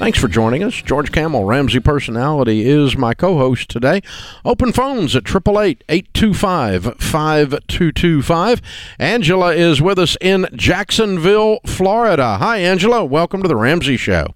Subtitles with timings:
[0.00, 0.72] Thanks for joining us.
[0.76, 4.00] George Kamel, Ramsey Personality, is my co host today.
[4.46, 8.62] Open phones at 888 825 5225.
[8.98, 12.38] Angela is with us in Jacksonville, Florida.
[12.38, 13.04] Hi, Angela.
[13.04, 14.28] Welcome to the Ramsey Show.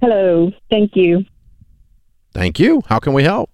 [0.00, 0.50] Hello.
[0.68, 1.24] Thank you.
[2.34, 2.82] Thank you.
[2.86, 3.50] How can we help?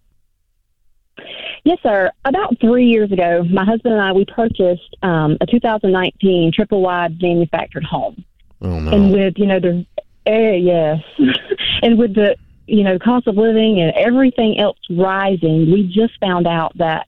[1.64, 2.10] Yes, sir.
[2.24, 7.20] About three years ago, my husband and I we purchased um, a 2019 triple wide
[7.20, 8.24] manufactured home.
[8.62, 8.90] Oh, no.
[8.90, 9.84] And with you know the
[10.26, 10.98] uh, yes,
[11.82, 16.46] and with the you know cost of living and everything else rising, we just found
[16.46, 17.06] out that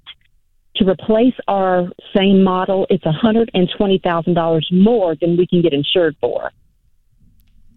[0.76, 5.46] to replace our same model, it's a hundred and twenty thousand dollars more than we
[5.46, 6.52] can get insured for.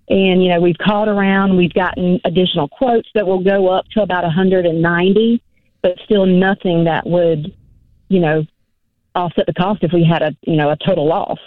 [0.09, 4.01] And you know we've called around, we've gotten additional quotes that will go up to
[4.01, 5.41] about a hundred and ninety,
[5.81, 7.55] but still nothing that would,
[8.09, 8.45] you know,
[9.15, 11.39] offset the cost if we had a you know a total loss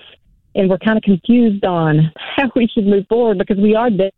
[0.54, 4.14] and we're kind of confused on how we should move forward because we are debt.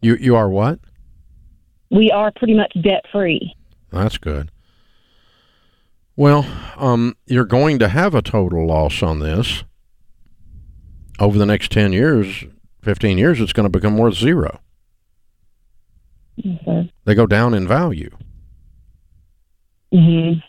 [0.00, 0.78] You you are what?
[1.90, 3.54] We are pretty much debt free.
[3.90, 4.50] That's good.
[6.16, 9.64] Well, um, you're going to have a total loss on this
[11.18, 12.44] over the next ten years,
[12.82, 13.40] fifteen years.
[13.40, 14.60] It's going to become worth zero.
[16.42, 16.88] Mm-hmm.
[17.04, 18.10] They go down in value.
[19.92, 20.40] Mm-hmm.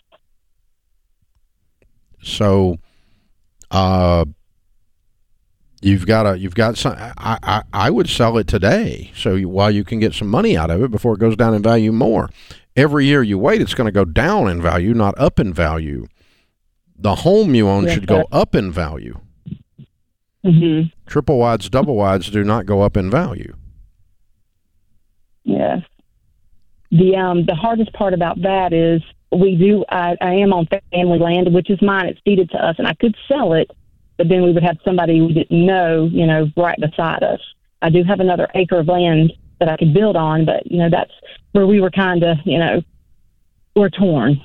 [2.22, 2.78] So,
[3.70, 4.24] uh,
[5.84, 6.94] you've got a you've got some.
[6.98, 10.56] I, I I would sell it today, so you, while you can get some money
[10.56, 12.30] out of it before it goes down in value more.
[12.76, 16.06] Every year you wait, it's going to go down in value, not up in value.
[16.96, 19.20] The home you own Yes, should go up in value.
[20.44, 23.54] hmm Triple wides, double wides do not go up in value.
[25.44, 25.82] Yes.
[26.90, 31.18] The um the hardest part about that is we do I, I am on family
[31.18, 32.06] land, which is mine.
[32.06, 33.70] It's deeded to us, and I could sell it,
[34.16, 37.40] but then we would have somebody we didn't know, you know, right beside us.
[37.82, 40.90] I do have another acre of land that I could build on, but you know
[40.90, 41.12] that's
[41.52, 42.82] where we were kind of, you know,
[43.76, 44.40] we're torn.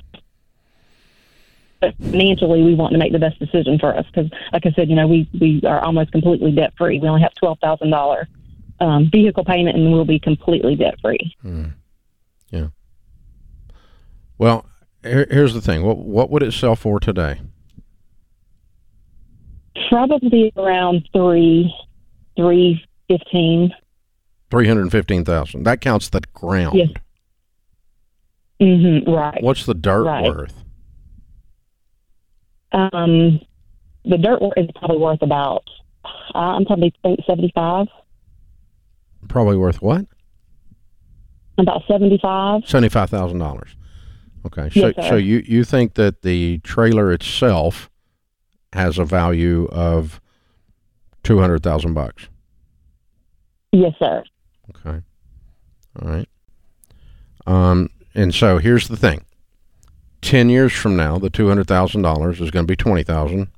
[1.80, 4.90] But financially, we want to make the best decision for us because, like I said,
[4.90, 6.98] you know, we we are almost completely debt free.
[6.98, 8.28] We only have twelve thousand dollar
[8.80, 11.34] um, vehicle payment, and we'll be completely debt free.
[12.50, 12.68] Yeah.
[14.36, 14.66] Well,
[15.02, 15.82] here, here's the thing.
[15.82, 17.40] What what would it sell for today?
[19.88, 21.72] Probably around three,
[22.36, 23.72] three fifteen.
[24.50, 25.62] Three hundred fifteen thousand.
[25.64, 26.76] That counts the ground.
[26.76, 26.88] Yes.
[28.60, 29.42] Mm-hmm, right.
[29.42, 30.24] What's the dirt Right.
[30.24, 30.64] worth?
[32.72, 33.40] Um,
[34.04, 35.64] the dirt work is probably worth about.
[36.34, 37.86] Uh, I'm probably think seventy five.
[39.28, 40.06] Probably worth what?
[41.58, 42.62] About seventy five.
[42.66, 43.76] Seventy-five thousand dollars.
[44.46, 45.08] Okay, so Yes, sir.
[45.10, 47.90] so you you think that the trailer itself
[48.72, 50.20] has a value of
[51.22, 52.28] two hundred thousand bucks?
[53.72, 54.22] Yes, sir.
[54.70, 55.00] Okay,
[56.00, 56.28] all right.
[57.46, 59.24] Um, and so here's the thing:
[60.22, 63.48] ten years from now, the two hundred thousand dollars is going to be twenty thousand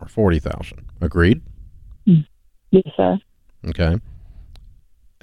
[0.00, 0.84] or forty thousand.
[1.00, 1.42] Agreed?
[2.70, 3.18] Yes, sir.
[3.68, 3.98] Okay.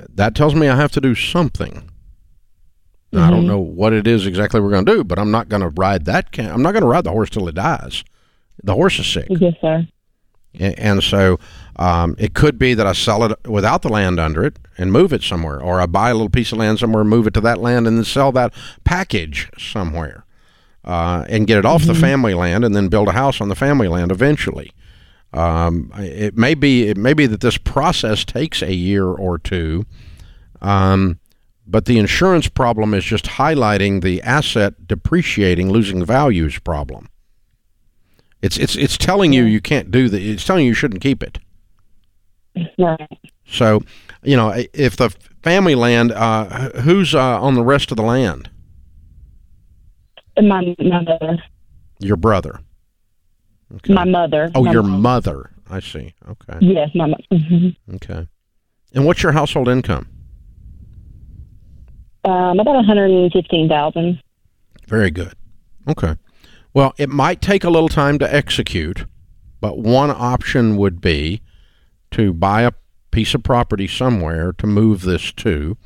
[0.10, 1.90] That tells me I have to do something.
[3.12, 3.48] Now, I don't Mhm.
[3.48, 6.06] know what it is exactly we're going to do, but I'm not going to ride
[6.06, 6.32] that.
[6.32, 8.04] Ca- I'm not going to ride the horse till it dies.
[8.64, 9.88] The horse is sick, Yes, sir.
[10.60, 11.40] And so
[11.78, 15.14] um, it could be that I sell it without the land under it and move
[15.14, 17.60] it somewhere, or I buy a little piece of land somewhere, move it to that
[17.60, 18.54] land, and then sell that
[18.84, 20.26] package somewhere,
[20.84, 23.56] uh, and get it off the family land, and then build a house on the
[23.56, 24.72] family land eventually.
[25.34, 29.86] Um, it may be it may be that this process takes a year or two,
[30.62, 31.20] um,
[31.66, 37.08] but the insurance problem is just highlighting the asset depreciating, losing values problem.
[38.42, 40.32] It's it's it's telling you you can't do the.
[40.32, 41.40] It's telling you you shouldn't keep it.
[42.78, 43.08] Right.
[43.46, 43.82] So,
[44.24, 45.10] you know, if the
[45.44, 48.50] family land, uh, who's uh, on the rest of the land?
[50.38, 51.44] My my mother.
[52.00, 52.60] Your brother.
[53.76, 53.94] Okay.
[53.94, 54.50] My mother.
[54.56, 55.02] oh, My your mom.
[55.02, 55.52] mother.
[55.70, 56.14] I see.
[56.28, 56.58] Okay.
[56.62, 57.24] Yes, my mother.
[57.32, 58.28] hmm Okay.
[58.94, 60.08] And what's your household income?
[62.26, 64.22] Um, about one hundred and fifteen thousand.
[64.88, 65.34] Very good.
[65.88, 66.16] Okay.
[66.74, 69.06] Well, it might take a little time to execute,
[69.60, 71.42] but one option would be
[72.12, 72.74] to buy a
[73.12, 75.78] piece of property somewhere to move this to,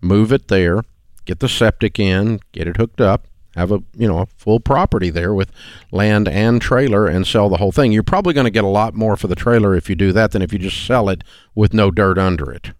[0.00, 0.82] move it there,
[1.24, 5.10] get the septic in, get it hooked up, have a you know a full property
[5.10, 5.52] there with
[5.90, 7.92] land and trailer and sell the whole thing.
[7.92, 10.32] You're probably going to get a lot more for the trailer if you do that
[10.32, 11.22] than if you just sell it
[11.54, 12.72] with no dirt under it.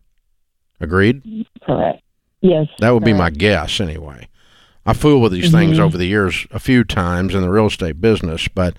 [0.81, 1.47] Agreed?
[1.65, 2.03] Correct.
[2.41, 2.67] Yes.
[2.81, 4.29] That would be my guess anyway.
[4.84, 5.81] I fool with these things Mhm.
[5.82, 8.75] over the years a few times in the real estate business, but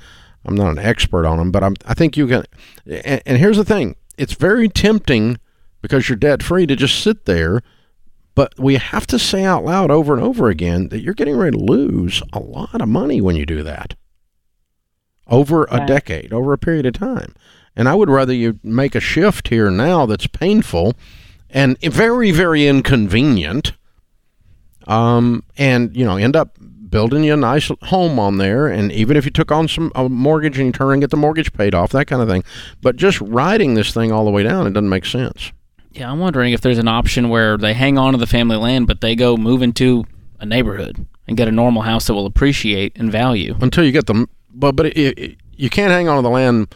[0.46, 1.52] I'm not an expert on them.
[1.52, 2.44] But I'm, I think you can.
[2.86, 5.38] And, and here's the thing: it's very tempting
[5.82, 7.62] because you're debt free to just sit there.
[8.36, 11.56] But we have to say out loud over and over again that you're getting ready
[11.56, 13.94] to lose a lot of money when you do that
[15.28, 15.88] over a Right.
[15.88, 17.34] decade, over a period of time.
[17.76, 20.96] And I would rather you make a shift here now that's painful
[21.50, 23.74] and very, very inconvenient
[24.88, 26.58] um, and you know end up
[26.90, 28.68] building you a nice home on there.
[28.68, 31.18] And even if you took on some a mortgage and you turn and get the
[31.18, 32.44] mortgage paid off that kind of thing.
[32.82, 35.52] But just riding this thing all the way down it doesn't make sense.
[35.92, 38.88] Yeah, I'm wondering if there's an option where they hang on to the family land,
[38.88, 40.06] but they go move into
[40.40, 43.56] a neighborhood and get a normal house that will appreciate in value.
[43.62, 46.76] until you get the but but it, it, you can't hang on to the land.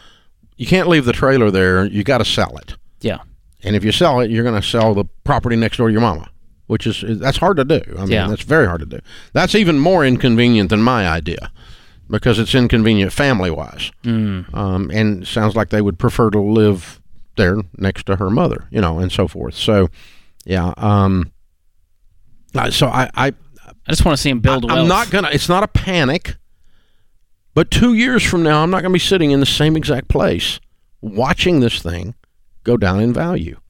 [0.56, 1.84] You can't leave the trailer there.
[1.84, 2.74] You got to sell it.
[3.00, 3.18] Yeah.
[3.62, 6.00] and if you sell it you're going to sell the property next door to your
[6.00, 6.28] mama
[6.68, 8.28] which is that's hard to do i mean Yeah.
[8.28, 9.00] that's very hard to do
[9.32, 11.50] that's even more inconvenient than my idea
[12.08, 14.54] because it's inconvenient family wise Mm.
[14.54, 17.00] um, and sounds like they would prefer to live
[17.36, 19.54] there next to her mother, you know, and so forth.
[19.54, 19.88] So,
[20.44, 20.72] yeah.
[20.76, 21.30] Um,
[22.54, 24.78] uh, so I, I, I just want to see him build I wealth.
[24.80, 25.28] am not gonna.
[25.30, 26.34] It's not a panic,
[27.54, 30.58] but two years from now, I'm not gonna be sitting in the same exact place
[31.00, 32.14] watching this thing
[32.64, 33.60] go down in value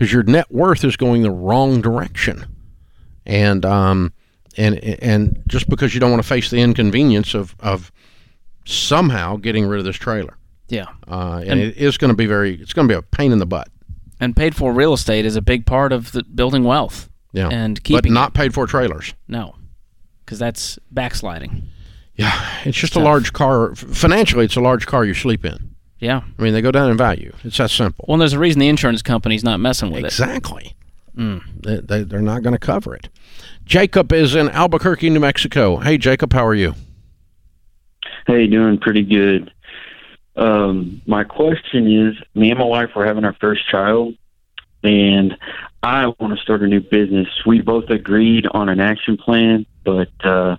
[0.00, 2.46] because your net worth is going the wrong direction,
[3.26, 4.14] and um,
[4.56, 7.92] and and just because you don't want to face the inconvenience of of
[8.64, 10.38] somehow getting rid of this trailer.
[10.68, 10.86] Yeah.
[11.06, 12.54] Uh, and, And- it is going to be very.
[12.54, 13.68] It's going to be a pain in the butt.
[14.20, 17.78] And paid for real estate is a big part of the building wealth Yeah, and
[17.90, 19.12] but not paid for trailers.
[19.28, 19.54] no,
[20.24, 21.62] because that's backsliding.
[22.14, 22.32] Yeah,
[22.64, 23.04] it's just a Tough.
[23.04, 23.74] large car.
[23.74, 25.69] Financially, it's a large car you sleep in.
[26.00, 26.22] Yeah.
[26.38, 27.32] I mean, they go down in value.
[27.44, 28.04] It's that simple.
[28.08, 30.06] Well, and there's a reason the insurance company's not messing with it.
[30.06, 30.74] exactly.
[31.16, 31.42] Mm.
[31.62, 33.08] They, they, they're not going to cover it.
[33.64, 35.76] Jacob is in Albuquerque, New Mexico.
[35.76, 36.74] Hey, Jacob, how are you?
[38.26, 39.52] Hey, doing pretty good.
[40.36, 44.14] Um, my question is, me and my wife were having our first child,
[44.82, 45.36] and
[45.82, 47.28] I want to start a new business.
[47.44, 50.56] We both agreed on an action plan, but uh,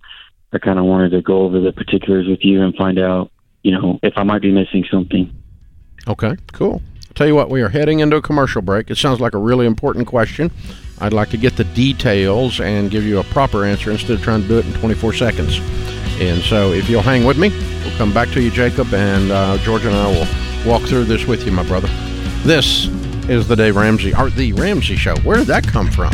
[0.53, 3.31] I kind of wanted to go over the particulars with you and find out,
[3.63, 5.31] you know, if I might be missing something.
[6.07, 6.81] Okay, cool.
[7.13, 8.89] Tell you what, we are heading into a commercial break.
[8.89, 10.49] It sounds like a really important question.
[10.99, 14.43] I'd like to get the details and give you a proper answer instead of trying
[14.43, 15.59] to do it in 24 seconds.
[16.19, 17.49] And so, if you'll hang with me,
[17.83, 21.25] we'll come back to you, Jacob, and uh, George and I will walk through this
[21.25, 21.87] with you, my brother.
[22.43, 22.87] This
[23.27, 25.17] is the Dave Ramsey, or the Ramsey Show.
[25.17, 26.13] Where did that come from?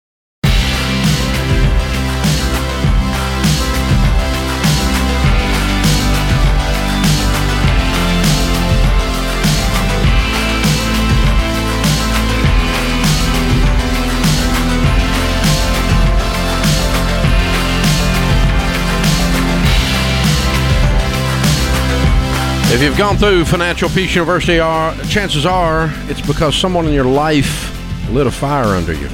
[22.73, 27.03] If you've gone through Financial Peace University, are, chances are it's because someone in your
[27.03, 27.69] life
[28.09, 29.09] lit a fire under you.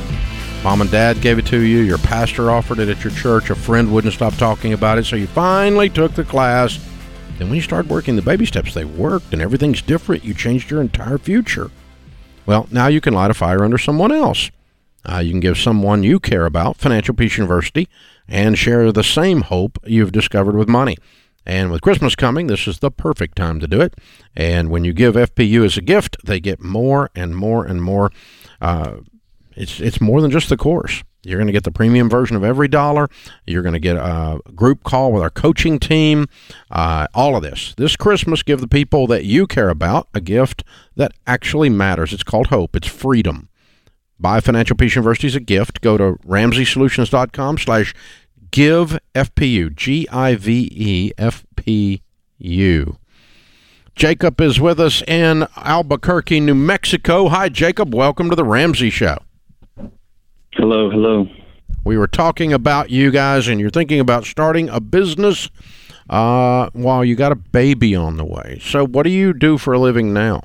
[0.64, 3.56] Mom and dad gave it to you, your pastor offered it at your church, a
[3.56, 6.78] friend wouldn't stop talking about it, so you finally took the class.
[7.40, 10.24] Then when you started working the baby steps, they worked and everything's different.
[10.24, 11.72] You changed your entire future.
[12.46, 14.52] Well, now you can light a fire under someone else.
[15.04, 17.90] Uh, you can give someone you care about Financial Peace University
[18.28, 20.96] and share the same hope you've discovered with money.
[21.48, 23.96] And with Christmas coming, this is the perfect time to do it.
[24.36, 28.12] And when you give FPU as a gift, they get more and more and more.
[28.60, 28.98] Uh,
[29.56, 31.04] it's it's more than just the course.
[31.24, 33.10] You're going to get the premium version of EveryDollar.
[33.46, 36.27] You're going to get a group call with our coaching team.
[36.70, 37.74] Uh, all of this.
[37.77, 40.63] This Christmas, give the people that you care about a gift
[40.96, 42.13] that actually matters.
[42.13, 42.75] It's called hope.
[42.75, 43.50] It's freedom.
[44.20, 45.82] Buy Financial Peace University as a gift.
[45.82, 47.94] Go to RamseySolutions.com slash
[48.51, 49.75] give FPU.
[49.75, 50.08] G-I-V-E-F-P-U.
[53.96, 57.30] Jacob is with us in Albuquerque, New Mexico.
[57.30, 57.96] Hi, Jacob.
[57.96, 59.18] Welcome to the Ramsey Show.
[60.54, 61.27] Hello, hello.
[61.84, 65.50] We were talking about you guys, and you're thinking about starting a business
[66.10, 68.60] uh, while you got a baby on the way.
[68.62, 70.42] So, what do you do for a living now?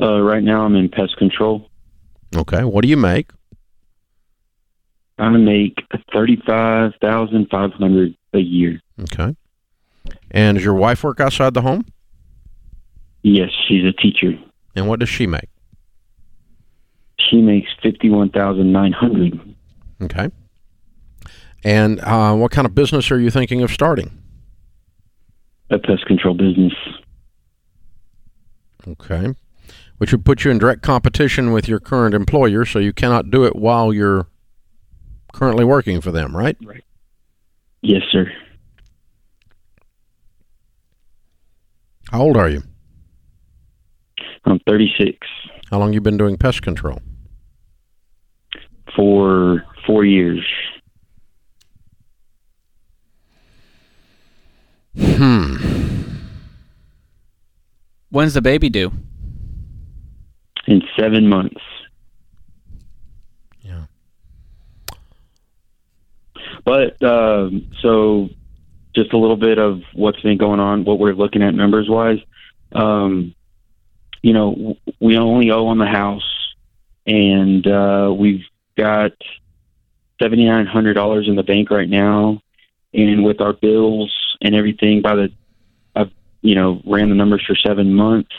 [0.00, 1.70] Uh, right now, I'm in pest control.
[2.36, 2.64] Okay.
[2.64, 3.30] What do you make?
[5.18, 5.82] I make
[6.12, 8.80] thirty-five thousand five hundred a year.
[9.00, 9.34] Okay.
[10.30, 11.84] And does your wife work outside the home?
[13.22, 14.38] Yes, she's a teacher.
[14.76, 15.48] And what does she make?
[17.18, 19.38] She makes fifty-one thousand nine hundred.
[20.00, 20.30] Okay.
[21.64, 24.16] And uh, what kind of business are you thinking of starting?
[25.70, 26.72] A pest control business.
[28.86, 29.34] Okay.
[29.98, 33.44] Which would put you in direct competition with your current employer, so you cannot do
[33.44, 34.28] it while you're
[35.38, 36.56] currently working for them, right?
[36.64, 36.82] Right.
[37.80, 38.26] Yes, sir.
[42.10, 42.62] How old are you?
[44.44, 45.16] I'm 36
[45.70, 47.00] How long you been doing pest control?
[48.96, 50.44] for four years.
[54.98, 55.56] Hmm.
[58.10, 58.90] When's the baby due?
[60.66, 61.60] In seven months.
[63.60, 63.84] Yeah.
[66.68, 68.28] But um, so,
[68.94, 72.18] just a little bit of what's been going on, what we're looking at numbers wise.
[72.72, 73.34] Um,
[74.20, 76.52] you know, we only owe on the house,
[77.06, 78.44] and uh, we've
[78.76, 79.12] got
[80.20, 82.42] seventy nine hundred dollars in the bank right now,
[82.92, 85.32] and with our bills and everything, by the
[85.96, 86.10] I've
[86.42, 88.34] you know ran the numbers for seven months.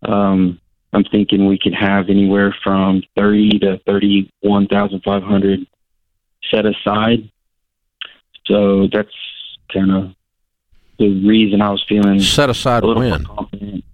[0.00, 0.58] Um,
[0.94, 5.66] I'm thinking we could have anywhere from thirty to thirty one thousand five hundred
[6.50, 7.30] set aside.
[8.50, 9.08] So that's
[9.72, 10.10] kind of
[10.98, 13.22] the reason I was feeling Set aside a little when?
[13.22, 13.84] more confident.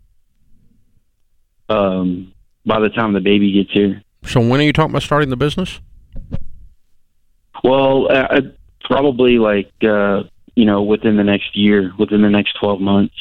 [1.68, 2.32] Um,
[2.64, 5.36] by the time the baby gets here, So when are you talking about starting the
[5.36, 5.78] business?
[7.62, 8.40] well, uh, uh,
[8.84, 10.22] probably like uh,
[10.54, 13.14] you know within the next year, within the next twelve months.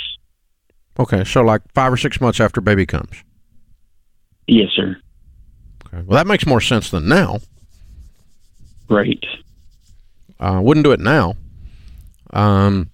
[0.97, 3.23] Okay, so like five or six months after baby comes.
[4.47, 4.95] Yes, sir.
[5.87, 6.03] Okay.
[6.05, 7.39] Well, that makes more sense than now.
[8.89, 9.23] Right.
[10.39, 11.35] Uh, wouldn't do it now.
[12.31, 12.89] Um,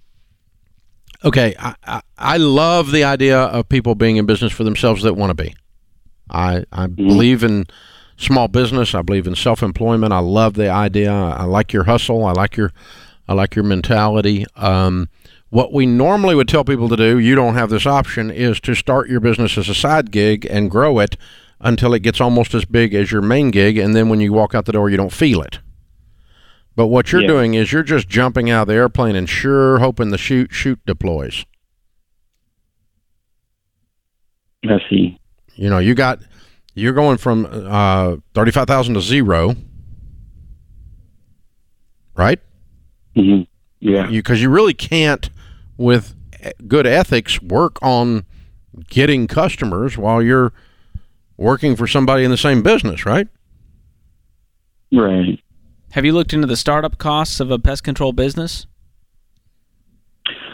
[1.24, 5.14] okay, I, I, I love the idea of people being in business for themselves that
[5.14, 5.56] want to be.
[6.30, 7.66] I, I believe in
[8.18, 8.96] small business.
[8.96, 10.14] I believe in self employment.
[10.14, 11.12] I love the idea.
[11.12, 12.26] I like your hustle.
[12.26, 12.72] I like your
[13.28, 14.46] I like your mentality.
[14.56, 15.10] Um,
[15.50, 18.74] what we normally would tell people to do, you don't have this option, is to
[18.74, 21.18] start your business as a side gig and grow it
[21.60, 24.56] until it gets almost as big as your main gig, and then when you walk
[24.56, 25.60] out the door, you don't feel it.
[26.76, 27.28] But what you're Yeah.
[27.28, 30.80] doing is you're just jumping out of the airplane and sure hoping the chute chute
[30.86, 31.46] deploys.
[34.64, 35.18] I see.
[35.56, 36.20] You know, you got
[36.76, 39.56] you're going from uh, thirty five thousand to zero,
[42.16, 42.40] right?
[43.16, 43.42] hmm
[43.80, 44.08] Yeah.
[44.08, 45.30] Because you really can't,
[45.78, 46.16] with
[46.68, 48.26] good ethics, work on
[48.90, 50.54] getting customers while you're
[51.38, 53.28] working for somebody in the same business, right?
[54.94, 55.40] Right.
[55.92, 58.66] Have you looked into the startup costs of a pest control business?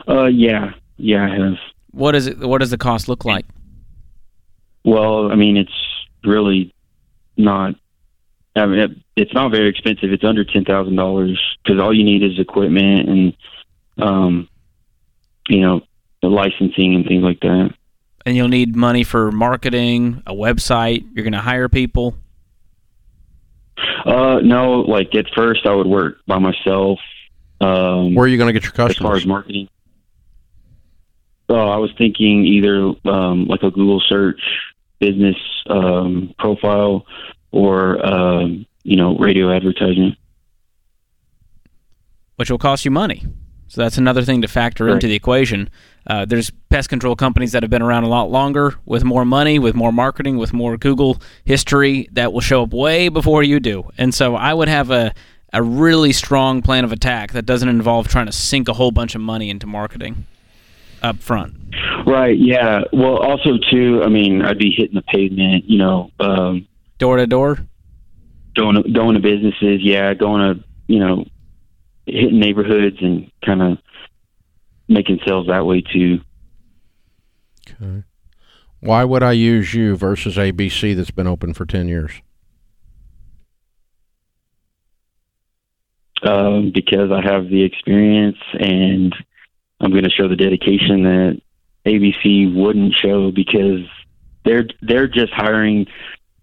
[0.08, 0.72] Uh, yeah.
[0.98, 1.53] Yeah, I have.
[1.91, 2.39] What is it?
[2.39, 3.46] What does the cost look like?
[4.84, 5.72] Well, I mean, it's
[6.24, 6.74] really
[7.36, 7.75] not.
[8.56, 10.12] I mean, it, it's not very expensive.
[10.12, 13.38] It's under ten thousand dollars because all you need is equipment and,
[13.98, 14.50] um,
[15.50, 15.82] you know,
[16.22, 17.74] the licensing and things like that.
[18.25, 21.06] And you'll need money for marketing, a website.
[21.13, 22.15] You're going to hire people.
[24.06, 27.00] Uh, no, like at first I would work by myself.
[27.62, 28.92] Um, Where are you going to get your customers?
[28.92, 29.24] as far customers?
[29.24, 29.70] as marketing.
[31.50, 34.42] Oh, I was thinking either um, like a Google search
[35.00, 35.38] business
[35.70, 37.06] um, profile
[37.52, 40.16] or um, you know radio advertising.
[42.36, 43.26] which will cost you money.
[43.68, 44.94] So that's another thing to factor Right.
[44.94, 45.70] into the equation.
[46.06, 49.60] Uh, there's pest control companies that have been around a lot longer, with more money,
[49.60, 53.90] with more marketing, with more Google history that will show up way before you do.
[53.98, 55.14] And so I would have a
[55.54, 59.16] a really strong plan of attack that doesn't involve trying to sink a whole bunch
[59.16, 60.26] of money into marketing
[61.02, 61.54] up front.
[62.06, 62.38] Right.
[62.38, 62.82] Yeah.
[62.92, 64.02] Well, also too.
[64.04, 65.64] I mean, I'd be hitting the pavement.
[65.66, 66.68] You know, um,
[67.00, 67.60] Door to door.
[68.56, 69.80] going to, going to businesses.
[69.82, 71.26] Yeah, going to you know
[72.08, 73.78] hitting neighborhoods and kind of
[74.88, 76.20] making sales that way too.
[77.70, 78.04] Okay.
[78.80, 82.12] Why would I use you versus ABC that's been open for 10 years?
[86.24, 89.14] Um, because I have the experience and
[89.80, 91.42] I'm going to show the dedication that
[91.86, 93.82] ABC wouldn't show because
[94.44, 95.86] they're they're just hiring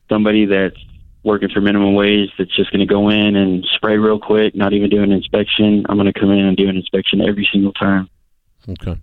[0.09, 0.77] somebody that's
[1.25, 4.73] working for minimum wage that's just going to go in and spray real quick, not
[4.73, 5.85] even do an inspection.
[5.89, 8.09] I'm going to come in and do an inspection every single time.
[8.69, 9.01] Okay.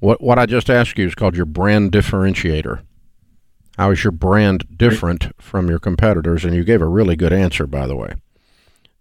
[0.00, 2.82] What what I just asked you is called your brand differentiator.
[3.78, 6.44] How is your brand different from your competitors?
[6.44, 8.14] And you gave a really good answer, by the way.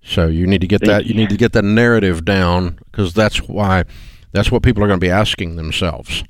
[0.01, 1.05] So you need to get Thank that.
[1.05, 3.83] You need to get that narrative down because that's why
[4.31, 6.23] that's what people are going to be asking themselves.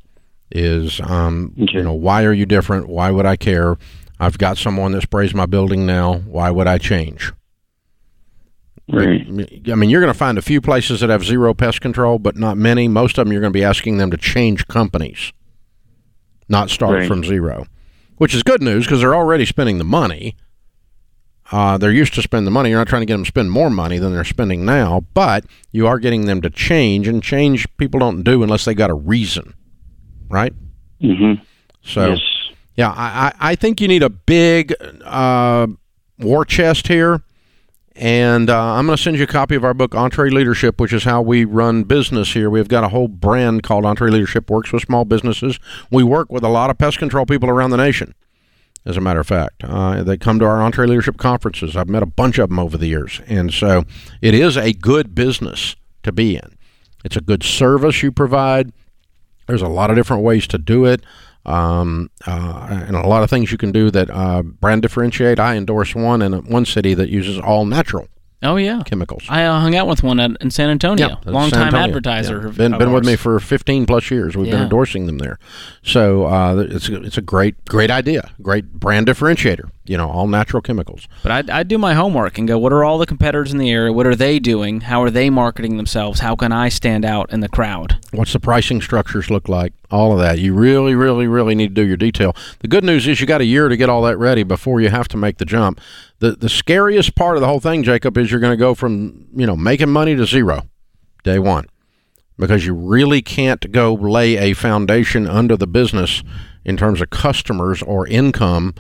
[0.52, 1.78] Is um, Okay.
[1.78, 2.88] you know why are you different?
[2.88, 3.78] Why would I care?
[4.24, 6.16] I've got someone that sprays my building now.
[6.20, 7.34] Why would I change?
[8.92, 9.22] Right.
[9.28, 12.36] I mean, you're going to find a few places that have zero pest control, but
[12.38, 12.88] not many.
[12.88, 15.32] Most of them, you're going to be asking them to change companies,
[16.50, 17.08] not start Right.
[17.08, 17.66] from zero,
[18.18, 20.36] which is good news because they're already spending the money.
[21.52, 22.70] Uh, they're used to spend the money.
[22.70, 25.46] You're not trying to get them to spend more money than they're spending now, but
[25.72, 28.96] you are getting them to change, and change people don't do unless they got a
[28.96, 29.54] reason,
[30.30, 30.54] right?
[31.02, 31.44] Mm-hmm.
[31.84, 32.12] So.
[32.12, 32.20] yes.
[32.76, 35.68] Yeah, I, I think you need a big uh,
[36.20, 37.22] war chest here.
[37.96, 41.04] And uh, I'm going to send you a copy of our book, EntreLeadership, which is
[41.04, 42.50] how we run business here.
[42.50, 45.60] We've got a whole brand called EntreLeadership, works with small businesses.
[45.92, 48.16] We work with a lot of pest control people around the nation,
[48.84, 49.64] as a matter of fact.
[49.64, 51.76] Uh, they come to our EntreLeadership conferences.
[51.76, 53.22] I've met a bunch of them over the years.
[53.28, 53.84] And so
[54.24, 56.58] it is a good business to be in.
[57.06, 58.72] It's a good service you provide.
[59.46, 61.04] There's a lot of different ways to do it
[61.46, 65.40] um, uh, and a lot of things you can do that uh, brand differentiate.
[65.40, 68.08] I endorse one in one city that uses all natural
[68.44, 69.24] Oh yeah, chemicals.
[69.30, 71.08] I uh, hung out with one at, in San Antonio.
[71.08, 72.48] that's Long time advertiser.
[72.48, 72.52] Yeah.
[72.52, 74.36] Been been with me for 15 plus years.
[74.36, 75.40] We've been endorsing them there.
[75.82, 79.70] So uh, it's it's a great great idea, great brand differentiator.
[79.86, 81.08] You know, all natural chemicals.
[81.24, 83.70] But I I do my homework and go, what are all the competitors in the
[83.70, 83.92] area?
[83.92, 84.82] What are they doing?
[84.82, 86.22] How are they marketing themselves?
[86.22, 88.00] How can I stand out in the crowd?
[88.12, 89.74] What's the pricing structures look like?
[89.92, 90.40] All of that.
[90.40, 92.34] You really, really, really need to do your detail.
[92.60, 94.90] The good news is you got a year to get all that ready before you
[94.90, 95.82] have to make the jump.
[96.20, 99.28] The the scariest part of the whole thing, Jacob, is you're going to go from
[99.36, 100.68] you know making money to zero
[101.24, 101.66] day one
[102.38, 106.24] because you really can't go lay a foundation under the business
[106.66, 108.74] in terms of customers or income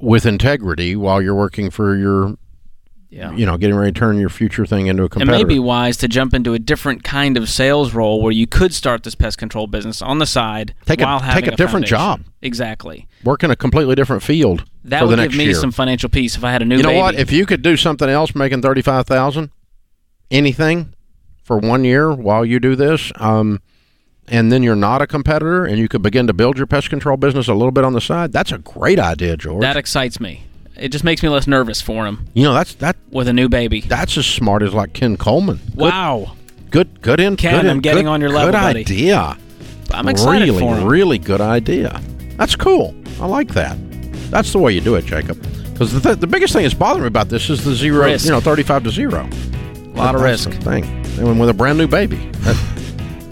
[0.00, 2.36] with integrity while you're working for your
[3.10, 3.32] Yeah.
[3.34, 5.34] you know getting ready to turn your future thing into a competitor.
[5.34, 8.46] It may be wise to jump into a different kind of sales role where you
[8.46, 11.56] could start this pest control business on the side Take a- while take having a
[11.56, 11.96] different foundation.
[11.98, 12.20] job.
[12.42, 13.08] Exactly.
[13.24, 15.54] work in a completely different field That would give me year.
[15.54, 17.00] some financial peace if I had a new you know baby.
[17.00, 17.14] what?
[17.16, 19.50] If you could do something else, making thirty five thousand,
[20.30, 20.94] anything
[21.42, 23.60] for one year while you do this, um,
[24.30, 27.16] and then you're not a competitor, and you could begin to build your pest control
[27.16, 28.32] business a little bit on the side.
[28.32, 29.62] That's a great idea, George.
[29.62, 30.44] that excites me.
[30.76, 32.94] It just makes me less nervous for him you know, that's that.
[33.10, 33.80] with a new baby.
[33.80, 35.56] That's as smart as like Ken Coleman.
[35.70, 36.36] Good, wow.
[36.70, 37.36] good, good in.
[37.36, 38.80] Ken, good in- I'm getting good- on your level, Good buddy.
[38.80, 39.36] idea.
[39.90, 40.86] I'm excited really, for him.
[40.86, 42.00] really good idea.
[42.36, 42.94] That's cool.
[43.20, 43.76] I like that.
[44.30, 45.42] That's the way you do it, Jacob.
[45.72, 48.26] Because the, th- the biggest thing that's bothering me about this is the zero, Risk.
[48.26, 49.22] you know, 35 to zero.
[49.22, 50.50] A lot of That's risk.
[50.50, 50.84] the thing.
[51.18, 52.16] And with a brand new baby.
[52.40, 52.56] That,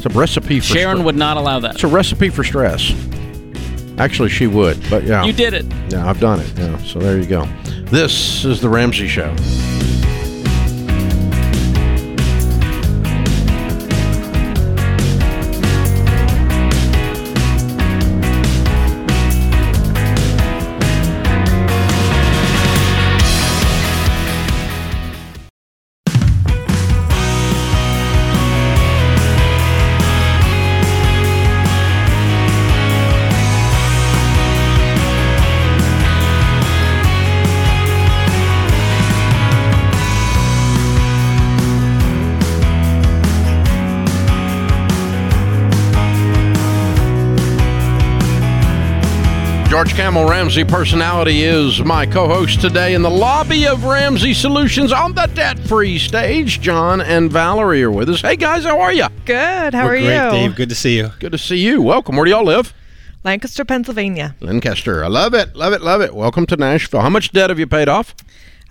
[0.07, 1.75] a recipe for Sharon stre- would not allow that.
[1.75, 2.92] It's a recipe for stress.
[3.99, 5.25] Actually, she would, but yeah.
[5.25, 5.64] You did it.
[5.90, 6.53] Yeah, I've done it.
[6.59, 7.47] Yeah, so there you go.
[7.87, 9.35] This is the Ramsey Show.
[49.77, 55.12] George Kamel Ramsey personality is my co-host today in the lobby of Ramsey Solutions on
[55.12, 56.62] the debt-free stage.
[56.62, 58.23] John and Valerie are with us.
[58.23, 59.07] Hey guys, how are you?
[59.27, 59.75] Good.
[59.75, 60.31] How We're are great, you?
[60.31, 60.57] Dave.
[60.57, 61.11] Good to see you.
[61.19, 61.83] Good to see you.
[61.83, 62.17] Welcome.
[62.17, 62.73] Where do y'all live?
[63.23, 64.35] Lancaster, Pennsylvania.
[64.41, 65.05] Lancaster.
[65.05, 65.55] I love it.
[65.55, 65.83] Love it.
[65.83, 66.15] Love it.
[66.15, 67.03] Welcome to Nashville.
[67.03, 68.15] How much debt have you paid off?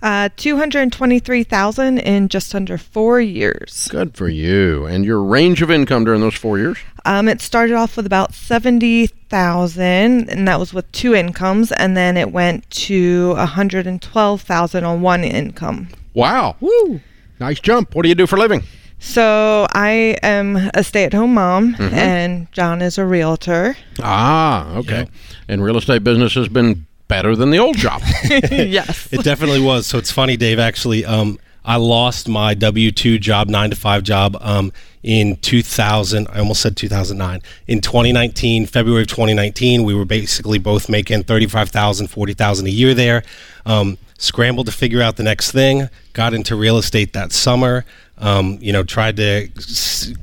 [0.02, 3.88] Uh, 223,000 in just under 4 years.
[3.90, 4.84] Good for you.
[4.84, 6.76] And your range of income during those four years?
[7.04, 12.16] Um, it started off with about 70,000 and that was with two incomes and then
[12.16, 15.88] it went to 112,000 on one income.
[16.14, 16.56] Wow.
[16.60, 17.00] Woo.
[17.40, 17.94] Nice jump.
[17.94, 18.62] What do you do for a living?
[18.98, 23.76] So I am a stay-at-home mom and John is a realtor.
[24.02, 25.06] Ah, okay.
[25.48, 28.02] And real estate business has been better than the old job.
[28.30, 29.08] yes.
[29.12, 29.86] It definitely was.
[29.86, 30.58] So it's funny, Dave.
[30.58, 36.28] Actually, um, I lost my W two job, nine to five job, um, in 2000.
[36.28, 37.42] I almost said 2009.
[37.66, 43.22] In 2019, February of 2019, we were basically both making 35,000, 40,000 a year there.
[43.64, 45.88] Um, scrambled to figure out the next thing.
[46.12, 47.84] Got into real estate that summer.
[48.18, 49.48] Um, you know, tried to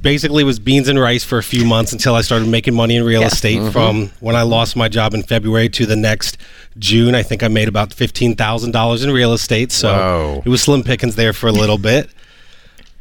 [0.02, 3.04] basically was beans and rice for a few months until I started making money in
[3.04, 3.28] real Yeah.
[3.28, 3.72] estate.
[3.72, 6.38] From when I lost my job in February to the next
[6.80, 9.72] June, I think I made about fifteen thousand dollars in real estate.
[9.72, 10.42] So Whoa.
[10.44, 12.10] it was slim pickings there for a little bit.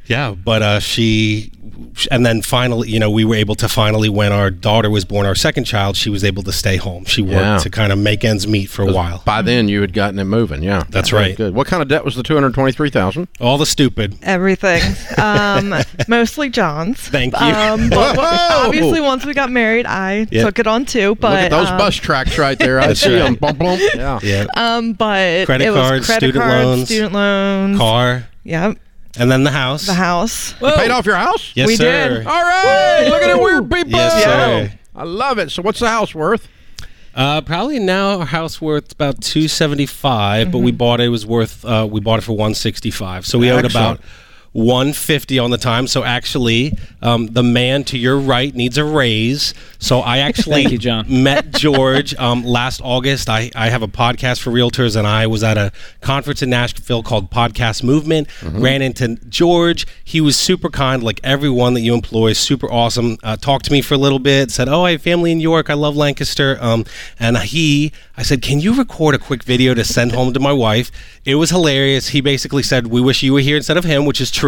[0.07, 1.53] Yeah, but uh, she,
[2.11, 5.27] and then finally, you know, we were able to finally, when our daughter was born,
[5.27, 7.05] our second child, she was able to stay home.
[7.05, 7.59] She worked Yeah.
[7.59, 9.23] to kind of make ends meet for a while.
[9.25, 10.63] By then, you had gotten it moving.
[10.63, 11.37] Yeah, That's Very right.
[11.37, 11.55] Good.
[11.55, 13.29] What kind of debt was the two hundred twenty-three thousand?
[13.41, 14.17] All the stupid.
[14.23, 14.83] Everything.
[15.23, 15.73] Um,
[16.09, 16.99] mostly John's.
[16.99, 17.47] Thank you.
[17.47, 20.43] Um, but obviously, once we got married, I Yeah.
[20.45, 21.15] took it on too.
[21.15, 22.81] But Look at those um, bus tracks right there.
[22.81, 23.23] I see right.
[23.23, 23.35] them.
[23.37, 23.81] Bump, bump.
[23.95, 24.19] Yeah.
[24.23, 26.87] Yeah, Um, but Credit it was cards, credit student cards, loans.
[26.87, 27.79] student loans.
[27.79, 28.79] car, Yep,
[29.19, 29.87] and then the house.
[29.87, 30.55] the house.
[30.61, 31.53] You paid off your house?
[31.55, 32.19] Yes, We sir.
[32.19, 32.27] did.
[32.27, 33.07] All right.
[33.09, 33.93] Look at it, weird people.
[33.93, 34.73] Yes, sir.
[34.95, 35.51] I love it.
[35.51, 36.49] So, what's the house worth?
[37.15, 40.65] Uh, probably now our house worth about two seventy five, but Mm-hmm.
[40.65, 43.27] we bought it, it was worth uh, we bought it for one sixty five.
[43.27, 44.01] So we owed about
[44.53, 45.87] one fifty on the time.
[45.87, 49.55] So actually, um, the man to your right needs a raise.
[49.79, 51.07] So I actually Thank you, John.
[51.23, 53.29] met George um, last August.
[53.29, 57.03] I, I have a podcast for realtors, and I was at a conference in Nashville
[57.03, 58.29] called Podcast Movement.
[58.43, 59.87] Ran into George.
[60.05, 63.17] He was super kind, like everyone that you employ, super awesome.
[63.23, 64.51] Uh, talked to me for a little bit.
[64.51, 65.71] Said, "Oh, I have family in New York.
[65.71, 66.85] I love Lancaster." Um,
[67.19, 70.53] and he, I said, "Can you record a quick video to send home to my
[70.53, 70.91] wife?"
[71.25, 72.09] It was hilarious.
[72.09, 74.42] He basically said, "We wish you were here instead of him," which is true.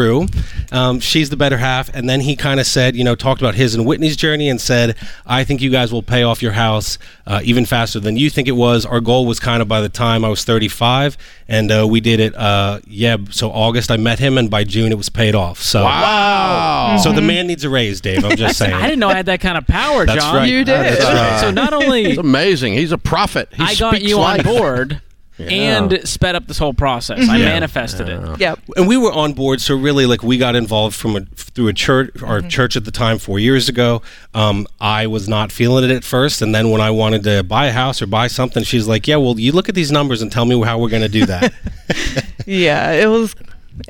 [0.73, 1.89] Um, she's the better half.
[1.95, 4.61] And then he kind of said, you know, talked about his and Whitney's journey and
[4.61, 8.31] said, "I think you guys will pay off your house uh, even faster than you
[8.31, 11.17] think it was." Our goal was kind of by the time I was 35,
[11.49, 12.35] and uh, we did it.
[12.35, 15.61] Uh, yeah, so August I met him, and by June it was paid off.
[15.63, 16.99] So Wow.
[17.03, 18.25] So the man needs a raise, Dave.
[18.25, 18.73] I'm just saying.
[18.75, 20.37] I didn't know I had that kind of power, That's John.
[20.37, 20.51] right.
[20.51, 20.67] You did.
[20.67, 21.41] That's right.
[21.41, 22.75] So not only It's amazing.
[22.75, 23.49] He's a prophet.
[23.55, 24.47] He I got you life.
[24.47, 25.01] on board
[25.39, 27.29] and sped up this whole process.
[27.29, 28.41] I manifested it.
[28.41, 28.61] Yep.
[28.77, 31.73] and we were on board so really like we got involved from a through a
[31.73, 34.01] church our church at the time four years ago
[34.35, 37.67] um, i was not feeling it at first and then when i wanted to buy
[37.67, 40.31] a house or buy something she's like yeah well you look at these numbers and
[40.31, 41.53] tell me how we're going to do that
[42.47, 43.35] Yeah, it was.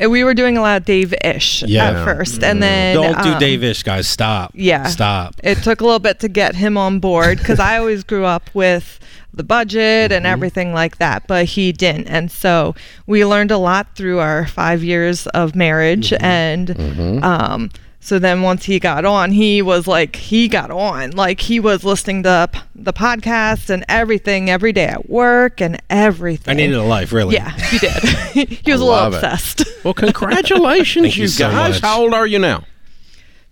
[0.09, 1.90] We were doing a lot of Dave-ish Yeah.
[1.90, 4.85] at first, and then don't do um, dave-ish guys stop Yeah.
[4.87, 8.24] stop It took a little bit to get him on board because I always grew
[8.24, 8.98] up with
[9.36, 10.32] the budget and mm-hmm.
[10.32, 12.08] everything like that, but he didn't.
[12.08, 12.74] And so
[13.06, 16.10] we learned a lot through our five years of marriage.
[16.10, 16.24] Mm-hmm.
[16.24, 17.24] And mm-hmm.
[17.24, 17.70] um,
[18.04, 21.12] so then once he got on, he was like, he got on.
[21.12, 26.52] Like he was listening to the podcast and everything every day at work and everything.
[26.52, 28.02] i needed a life really Yeah, he did.
[28.62, 29.14] he was a little it.
[29.14, 29.64] obsessed.
[29.84, 31.74] Well, congratulations, you so guys.
[31.74, 31.80] much.
[31.80, 32.64] How old are you now?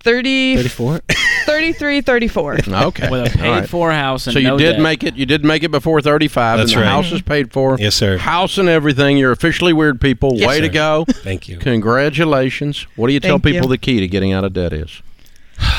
[0.00, 1.00] 30, 34
[1.46, 2.58] 33, 34.
[2.72, 3.10] Okay.
[3.10, 3.68] With a paid All right.
[3.68, 4.80] for house and So you no did debt.
[4.80, 5.16] make it.
[5.16, 6.90] You did make it before thirty-five, That's and the right.
[6.90, 7.76] house is paid for.
[7.78, 8.18] Yes, sir.
[8.18, 9.16] House and everything.
[9.18, 10.32] You're officially weird people.
[10.34, 10.72] Yes, Way to sir.
[10.72, 11.04] go!
[11.08, 12.86] thank you Congratulations.
[12.96, 13.68] What do you tell Thank people you.
[13.74, 15.02] the key to getting out of debt is?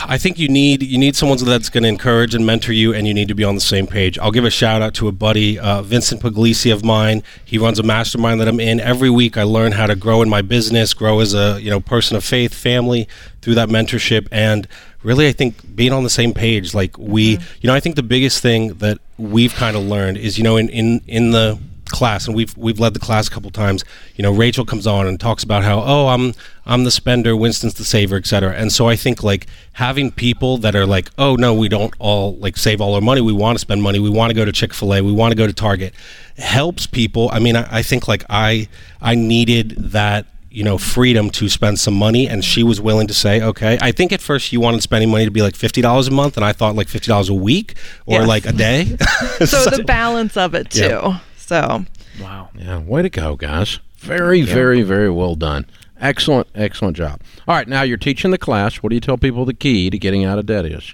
[0.05, 3.05] I think you need you need someone that's going to encourage and mentor you, and
[3.07, 4.17] you need to be on the same page.
[4.19, 7.21] I'll give a shout out to a buddy, uh, Vincent Puglisi of mine.
[7.43, 8.79] He runs a mastermind that I'm in.
[8.79, 11.79] Every week, I learn how to grow in my business, grow as a you know
[11.81, 13.07] person of faith, family
[13.41, 14.67] through that mentorship, and
[15.03, 16.73] really, I think being on the same page.
[16.73, 17.57] Like we, mm-hmm.
[17.61, 20.57] you know, I think the biggest thing that we've kind of learned is you know
[20.57, 21.59] in in in the
[21.93, 23.85] class and we've we've led the class a couple times
[24.15, 26.33] you know rachel comes on and talks about how oh i'm
[26.65, 30.75] i'm the spender winston's the saver etc and so i think like having people that
[30.75, 33.59] are like oh no we don't all like save all our money we want to
[33.59, 35.93] spend money we want to go to chick-fil-a we want to go to target
[36.37, 38.67] helps people i mean I, I think like i
[38.99, 43.13] i needed that you know freedom to spend some money and she was willing to
[43.13, 46.11] say okay i think at first you wanted spending money to be like $50 a
[46.11, 47.73] month and i thought like $50 a week
[48.05, 48.27] or Yeah.
[48.27, 48.85] like a day
[49.45, 50.81] so the balance of it too.
[50.85, 51.19] Yeah.
[51.37, 51.85] So
[52.21, 52.49] Wow.
[52.55, 53.79] Yeah, way to go, guys.
[53.97, 55.65] Very, very, very well done.
[55.99, 57.19] Excellent, excellent job.
[57.47, 58.75] All right, now you're teaching the class.
[58.77, 60.93] What do you tell people the key to getting out of debt is?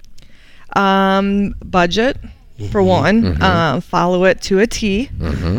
[0.76, 2.16] um budget
[2.70, 3.40] for one.
[3.42, 5.10] Um, follow it to a T,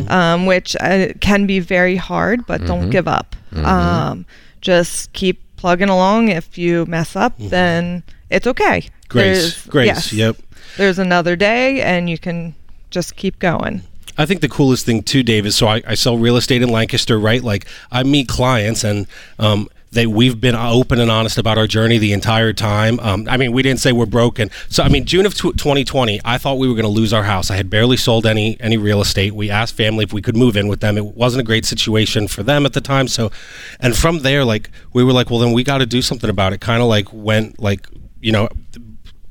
[0.09, 3.35] um, which uh, can be very hard, but don't give up.
[3.55, 4.25] Um,
[4.61, 6.29] just keep plugging along.
[6.29, 8.87] If you mess up, then it's okay.
[9.09, 9.87] Grace, There's- grace.
[9.87, 10.13] yes.
[10.13, 10.37] Yep.
[10.77, 12.55] There's another day, and you can
[12.91, 13.81] just keep going.
[14.17, 16.69] I think the coolest thing too, Dave, is so I, I sell real estate in
[16.69, 17.43] Lancaster, right?
[17.43, 19.07] Like I meet clients and
[19.39, 22.99] um, they we've been open and honest about our journey the entire time.
[23.01, 24.49] Um, I mean, we didn't say we're broken.
[24.69, 27.23] So I mean, June of tw 2020, I thought we were going to lose our
[27.23, 27.51] house.
[27.51, 29.33] I had barely sold any any real estate.
[29.33, 30.97] We asked family if we could move in with them.
[30.97, 33.07] It wasn't a great situation for them at the time.
[33.07, 33.31] So,
[33.79, 36.53] and from there, like we were like, well, then we got to do something about
[36.53, 36.61] it.
[36.61, 37.87] Kind of like went like
[38.21, 38.47] you know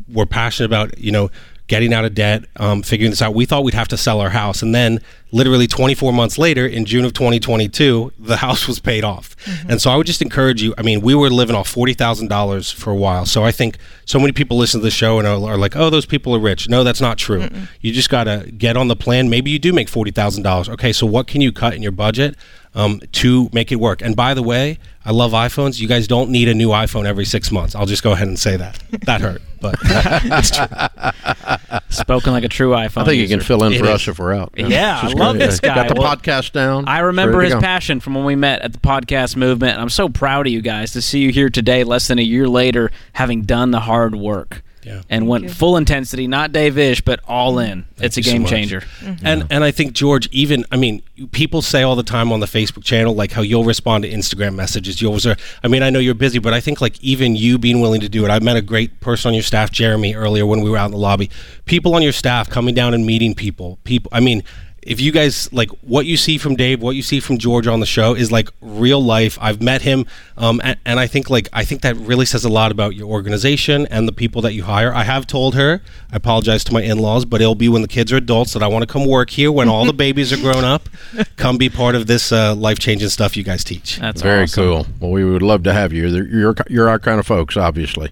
[0.09, 1.31] we're passionate about you know
[1.69, 4.31] getting out of debt um, figuring this out we thought we'd have to sell our
[4.31, 5.01] house and then
[5.33, 9.37] literally 24 months later in june of 2022 the house was paid off
[9.69, 12.91] and so i would just encourage you i mean we were living off $40000 for
[12.91, 15.59] a while so i think so many people listen to the show and are, are
[15.59, 17.49] like oh those people are rich no that's not true
[17.81, 21.07] you just got to get on the plan maybe you do make $40000 okay so
[21.07, 22.37] what can you cut in your budget
[22.75, 24.01] um, to make it work.
[24.03, 25.81] And by the way, I love iPhones.
[25.81, 27.75] You guys don't need a new iPhone every six months.
[27.75, 28.79] I'll just go ahead and say that.
[29.07, 31.81] That hurt, but it's true.
[31.89, 33.03] Spoken like a true iPhone.
[33.03, 33.91] I think you can fill in It for is.
[33.91, 34.53] us if we're out.
[34.57, 35.47] Yeah, I She's love great.
[35.47, 35.75] this guy.
[35.75, 36.87] Got the Well, podcast down.
[36.89, 37.61] I remember his go.
[37.61, 39.73] passion from when we met at the podcast movement.
[39.75, 42.23] and I'm so proud of you guys to see you here today, less than a
[42.23, 44.63] year later, having done the hard work.
[44.83, 45.03] Yeah.
[45.11, 47.85] And went full intensity, not Dave Ish, but all in.
[47.99, 48.51] it's a you so game much.
[48.51, 48.83] changer.
[49.23, 51.03] And and I think George, even I mean,
[51.33, 54.55] people say all the time on the Facebook channel like how you'll respond to Instagram
[54.55, 55.03] messages.
[55.03, 55.37] You'll reserve.
[55.63, 58.09] I mean, I know you're busy, but I think like even you being willing to
[58.09, 58.31] do it.
[58.31, 60.93] I met a great person on your staff, Jeremy, earlier when we were out in
[60.93, 61.29] the lobby.
[61.67, 63.79] People on your staff coming down and meeting people.
[63.85, 64.09] People.
[64.15, 64.43] I mean.
[64.83, 67.81] If you guys like what you see from Dave, what you see from George on
[67.81, 69.37] the show is like real life.
[69.41, 70.07] I've met him,
[70.39, 73.09] um, and, and I think like I think that really says a lot about your
[73.09, 74.93] organization and the people that you hire.
[74.95, 78.11] I have told her, I apologize to my in-laws, but it'll be when the kids
[78.13, 79.53] are adults that I want to come work here.
[79.53, 80.89] When all the babies are grown up,
[81.37, 83.99] come be part of this uh, life-changing stuff you guys teach.
[83.99, 84.65] That's Very awesome.
[84.65, 84.87] cool.
[84.99, 86.07] Well, we would love to have you.
[86.09, 88.11] You're you're, you're our kind of folks, obviously.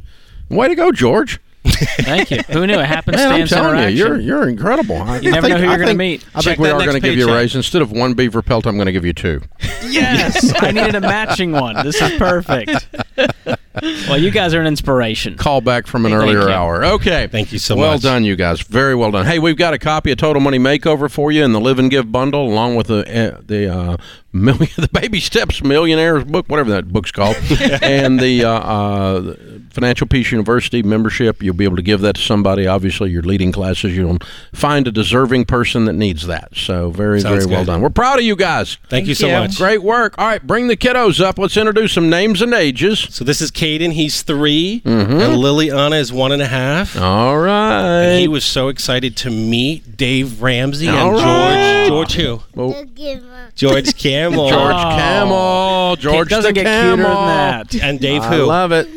[0.50, 1.40] Way to go, George.
[2.02, 2.38] Thank you.
[2.48, 2.74] Who knew?
[2.74, 4.96] It Man, I'm happenstance telling you, you're you're incredible.
[4.96, 6.24] I, You I never think- know who you're gonna meet.
[6.34, 7.54] I Check think we are going to give you a raise.
[7.54, 9.40] Instead of one beaver pelt, I'm going to give you two.
[9.88, 11.76] yes, I needed a matching one.
[11.84, 12.88] This is perfect.
[14.08, 15.36] well, you guys are an inspiration.
[15.36, 16.48] Call back from an Thank earlier you.
[16.48, 16.84] hour.
[16.84, 17.26] Okay.
[17.28, 18.02] Thank you so well much.
[18.04, 18.60] Well done, you guys.
[18.62, 19.26] Very well done.
[19.26, 21.90] Hey, we've got a copy of Total Money Makeover for you in the Live and
[21.90, 23.96] Give bundle, along with the uh, the uh,
[24.32, 27.36] million, the Baby Steps Millionaires book, whatever that book's called,
[27.82, 29.34] and the uh, uh,
[29.70, 31.42] Financial Peace University membership.
[31.42, 32.66] You'll be able to give that to somebody.
[32.66, 33.96] Obviously, your leading classes.
[33.96, 34.18] You'll
[34.52, 36.56] find a deserving person that needs that.
[36.56, 37.80] So very, Sounds very well done.
[37.80, 38.76] We're proud of you guys.
[38.88, 39.32] Thank, you so you.
[39.34, 39.56] much.
[39.56, 40.14] Great work.
[40.18, 41.38] All right, bring the kiddos up.
[41.38, 42.98] Let's introduce some names and ages.
[43.10, 43.92] So this is Caden.
[43.92, 45.12] He's 3 Mm-hmm.
[45.12, 46.96] and Liliana is one and a half.
[46.96, 48.02] All right.
[48.02, 51.22] And he was so excited to meet Dave Ramsey and All George.
[51.22, 51.84] right.
[51.88, 52.42] George who?
[52.54, 52.84] Well,
[53.54, 54.48] George Campbell.
[54.48, 54.96] George Oh.
[54.96, 55.96] Kamel.
[55.96, 57.26] George doesn't the get cuter than Kamel.
[57.26, 57.74] that.
[57.83, 58.44] And Dave I who?
[58.44, 58.88] love it.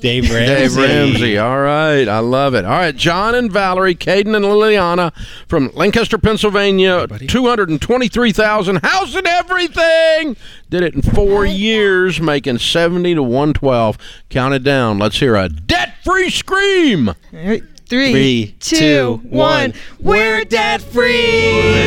[0.00, 0.46] Dave Ramsey.
[0.54, 1.38] Dave Ramsey.
[1.38, 2.08] All right.
[2.08, 2.64] I love it.
[2.64, 2.94] All right.
[2.96, 5.12] John and Valerie, Caden and Liliana
[5.46, 7.06] from Lancaster, Pennsylvania.
[7.28, 10.36] 223,000 house and everything.
[10.70, 13.96] Did it in four years, making 70 to 112.
[14.28, 14.98] Count it down.
[14.98, 17.08] Let's hear a debt free scream.
[17.10, 19.38] All right, Three, Three, two, two, one.
[19.70, 19.74] one.
[20.00, 21.81] We're debt free.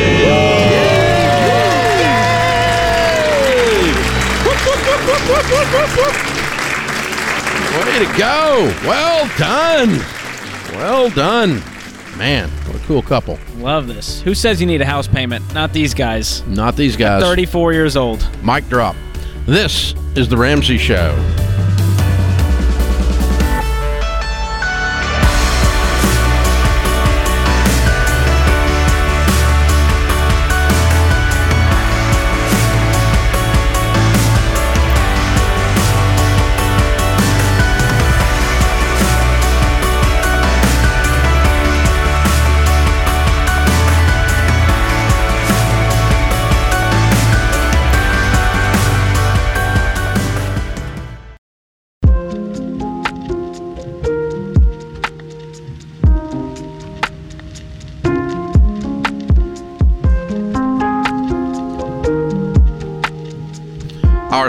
[7.76, 8.72] Way to go.
[8.86, 9.98] Well done.
[10.76, 11.62] Well done.
[12.16, 13.38] Man, what a cool couple.
[13.58, 14.22] Love this.
[14.22, 15.52] Who says you need a house payment?
[15.54, 16.46] Not these guys.
[16.46, 17.22] Not these guys.
[17.22, 18.26] 34 years old.
[18.42, 18.96] Mic drop.
[19.46, 21.14] This is The Ramsey Show.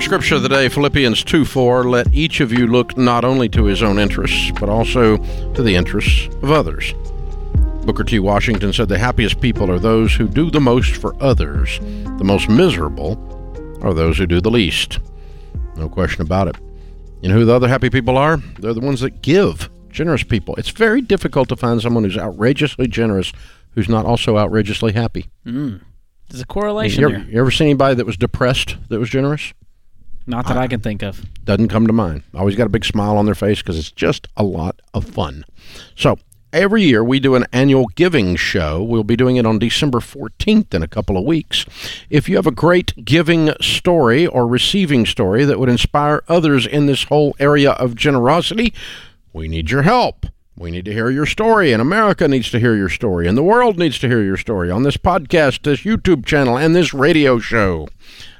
[0.07, 3.65] Scripture of the day, Philippians 2 4, let each of you look not only to
[3.65, 5.17] his own interests, but also
[5.51, 6.93] to the interests of others.
[7.83, 8.17] Booker T.
[8.17, 11.79] Washington said, The happiest people are those who do the most for others.
[11.79, 13.17] The most miserable
[13.81, 14.99] are those who do the least.
[15.75, 16.55] No question about it.
[17.19, 18.37] You know who the other happy people are?
[18.59, 19.69] They're the ones that give.
[19.89, 20.55] Generous people.
[20.55, 23.33] It's very difficult to find someone who's outrageously generous
[23.71, 25.25] who's not also outrageously happy.
[25.45, 25.81] Mm.
[26.29, 27.19] There's a correlation You there.
[27.19, 29.51] ever, you ever seen anybody that was depressed that was generous?
[30.27, 31.25] Not that I can think of.
[31.45, 32.23] Doesn't come to mind.
[32.33, 35.45] Always got a big smile on their face because it's just a lot of fun.
[35.95, 36.19] So
[36.51, 38.83] every year we do an annual giving show.
[38.83, 41.65] We'll be doing it on December 14th in a couple of weeks.
[42.09, 46.87] If you have a great giving story or receiving story that would inspire others in
[46.87, 48.73] this whole area of generosity,
[49.31, 50.25] we need your help.
[50.57, 53.43] We need to hear your story, and America needs to hear your story, and the
[53.43, 57.37] world needs to hear your story on this podcast, this YouTube channel, and this radio
[57.37, 57.87] show.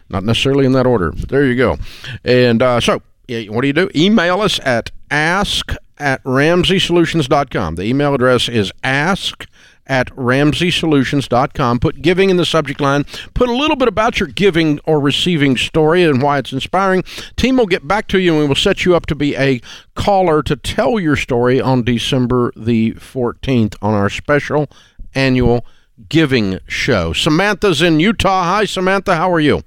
[0.10, 1.78] Not necessarily in that order, but there you go.
[2.24, 3.90] And uh, so, what do you do?
[3.96, 7.76] Email us at ask at ramseysolutions.com.
[7.76, 9.46] The email address is ask
[9.88, 11.80] at ramseysolutions.com.
[11.80, 13.06] Put giving in the subject line.
[13.34, 17.04] Put a little bit about your giving or receiving story and why it's inspiring.
[17.36, 19.62] Team will get back to you and we will set you up to be a
[19.96, 24.70] caller to tell your story on December the 14th on our special
[25.16, 25.66] annual
[26.10, 27.14] giving show.
[27.14, 28.44] Samantha's in Utah.
[28.44, 29.16] Hi, Samantha.
[29.16, 29.64] How are you?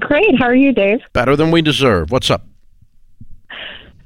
[0.00, 0.38] Great.
[0.38, 1.00] How are you, Dave?
[1.12, 2.10] Better than we deserve.
[2.10, 2.46] What's up?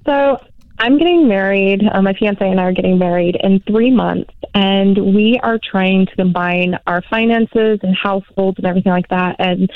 [0.07, 0.39] So
[0.79, 1.83] I'm getting married.
[1.93, 6.07] Uh, my fiance and I are getting married in three months, and we are trying
[6.07, 9.37] to combine our finances and households and everything like that.
[9.39, 9.71] And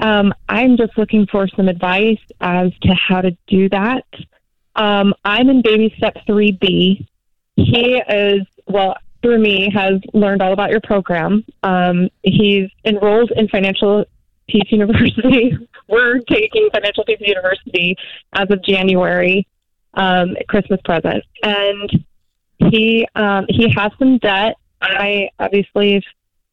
[0.00, 4.04] um, I'm just looking for some advice as to how to do that.
[4.76, 7.06] Um, I'm in baby step 3B.
[7.56, 11.44] He is, well, through me, has learned all about your program.
[11.62, 14.04] Um, he's enrolled in Financial
[14.48, 15.56] Peace University.
[15.88, 17.96] We're taking Financial Peace University
[18.32, 19.46] as of January,
[19.94, 22.04] um, Christmas present, and
[22.58, 24.56] he um, he has some debt.
[24.80, 26.02] I obviously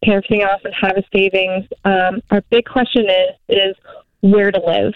[0.03, 1.65] pay everything off and have a savings.
[1.85, 3.75] Um, our big question is is
[4.21, 4.93] where to live.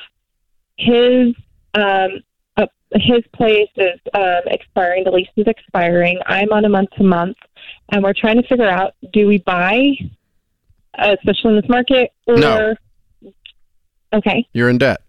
[0.78, 1.36] His
[1.76, 2.22] um,
[2.58, 5.04] uh, his place is um, expiring.
[5.04, 6.20] The lease is expiring.
[6.26, 7.38] I'm on a month to month,
[7.92, 9.92] and we're trying to figure out: do we buy,
[10.98, 12.76] uh, especially in this market, or No.
[14.16, 15.02] Okay, You're in debt.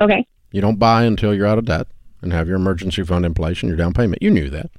[0.00, 0.26] okay.
[0.52, 1.86] You don't buy until you're out of debt
[2.22, 4.22] and have your emergency fund in place and your down payment.
[4.22, 4.70] You knew that.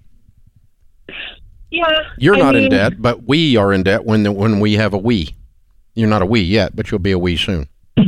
[1.70, 4.74] Yeah, You're I not in debt, but we are in debt when the, when we
[4.76, 5.36] have a we.
[5.94, 7.68] You're not a we yet, but you'll be a we soon.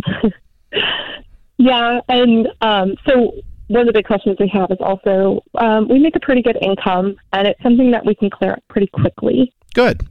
[1.59, 3.31] Yeah, and um, so
[3.65, 6.57] one of the big questions we have is also um, we make a pretty good
[6.61, 9.51] income, and it's something that we can clear up pretty quickly.
[9.73, 10.07] Good.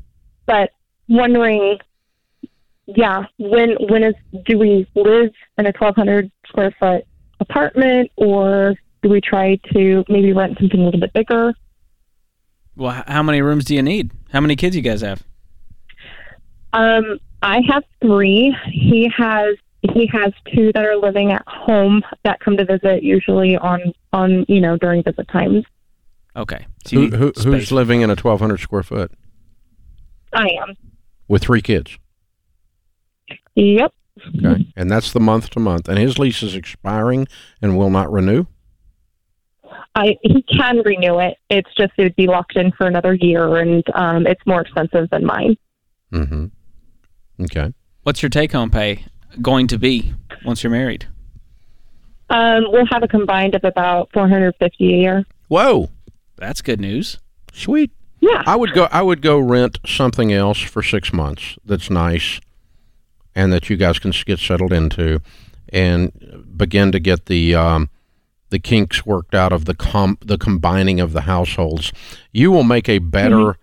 [0.46, 0.70] But
[1.08, 1.78] wondering,
[2.86, 4.14] yeah, when when is
[4.46, 7.04] do we live in a twelve hundred square foot
[7.40, 11.54] apartment, or do we try to maybe rent something a little bit bigger?
[12.76, 14.10] Well, how many rooms do you need?
[14.32, 15.22] How many kids you guys have?
[16.72, 18.54] Um, I have three.
[18.70, 19.56] He has
[19.94, 24.44] he has two that are living at home that come to visit usually on on
[24.48, 25.64] you know during visit times.
[26.36, 26.66] Okay.
[26.84, 29.10] So Who, who, who's living in a 1,200 square foot
[30.34, 30.74] I am.
[31.28, 31.98] with three kids?
[33.54, 33.92] Yep.
[34.38, 34.72] Okay.
[34.76, 35.88] And that's the month to month.
[35.88, 37.28] And his lease is expiring
[37.60, 38.46] and will not renew?
[39.94, 41.36] I he can renew it.
[41.50, 45.08] It's just it would be locked in for another year, and um, it's more expensive
[45.10, 45.56] than mine.
[46.12, 46.46] Mm-hmm.
[47.44, 47.72] Okay.
[48.02, 49.06] What's your take home pay
[49.40, 51.08] going to be once you're married?
[52.28, 55.24] Um, we'll have a combined of about four hundred fifty a year.
[55.48, 55.90] Whoa.
[56.36, 57.18] That's good news.
[57.54, 57.90] Sweet.
[58.20, 58.42] Yeah.
[58.46, 58.88] I would go.
[58.90, 61.56] I would go rent something else for six months.
[61.64, 62.40] That's nice,
[63.36, 65.20] and that you guys can get settled into,
[65.68, 66.10] and
[66.56, 67.88] begin to get the um,
[68.50, 71.92] the kinks worked out of the com- the combining of the households.
[72.32, 73.56] You will make a better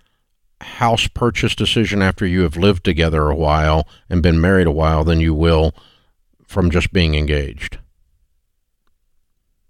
[0.62, 5.04] house purchase decision after you have lived together a while and been married a while
[5.04, 5.74] than you will
[6.48, 7.80] from just being engaged.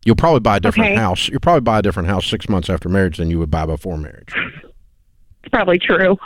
[0.05, 0.99] You'll probably buy a different Okay.
[0.99, 1.29] house.
[1.29, 3.97] You'll probably buy a different house six months after marriage than you would buy before
[3.97, 4.33] marriage.
[4.35, 6.17] It's probably true.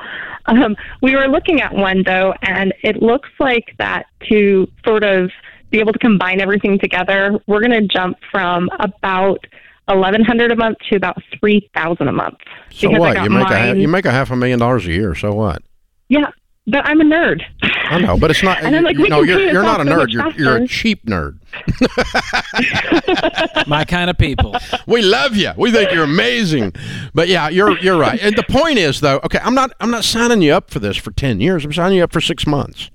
[0.48, 5.32] Um, we were looking at one though, and it looks like that to sort of
[5.70, 9.46] be able to combine everything together, we're going to jump from about
[9.90, 12.38] eleven hundred a month to about three thousand a month.
[12.72, 13.22] So what?
[13.22, 15.16] You make a mine- you make a half a million dollars a year.
[15.16, 15.62] So what?
[16.10, 16.32] Yeah,
[16.68, 17.42] but I'm a nerd.
[17.64, 18.58] I know, but it's not.
[18.64, 20.12] And I'm like, you we know, can you're you're not a off so nerd.
[20.12, 21.40] You're you're a cheap nerd.
[23.68, 24.56] My kind of people.
[24.86, 25.52] We love you.
[25.58, 26.74] We think you're amazing.
[27.14, 28.20] But yeah, you're you're right.
[28.22, 30.98] And the point is though, okay, I'm not I'm not signing you up for this
[30.98, 31.66] for ten years.
[31.66, 32.90] I'm signing you up for six months.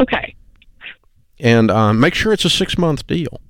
[0.00, 0.34] okay.
[1.40, 3.40] And um, make sure it's a six month deal.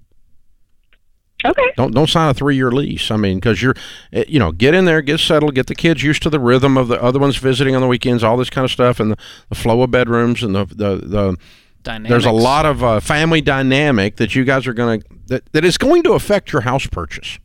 [1.45, 1.73] Okay.
[1.77, 3.11] Don't don't sign a three year lease.
[3.11, 3.75] I mean, because you're,
[4.13, 6.77] eh, you know, get in there, get settled, get the kids used to the rhythm
[6.77, 9.17] of the other ones visiting on the weekends, all this kind of stuff, and the,
[9.49, 11.37] the flow of bedrooms and the the the
[11.83, 12.11] Dynamics.
[12.11, 15.67] there's a lot of uh, family dynamic that you guys are going to that, that
[15.67, 17.39] is going to affect your house purchase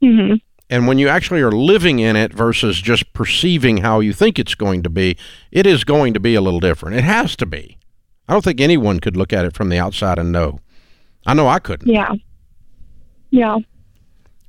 [0.00, 0.34] hmm
[0.70, 4.54] And when you actually are living in it versus just perceiving how you think it's
[4.54, 5.16] going to be,
[5.50, 6.96] it is going to be a little different.
[6.96, 7.78] It has to be.
[8.28, 10.60] I don't think anyone could look at it from the outside and know.
[11.26, 11.92] I know I couldn't.
[11.92, 12.12] Yeah.
[13.32, 13.58] Yeah.